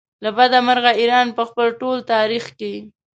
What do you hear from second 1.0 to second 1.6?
ایران په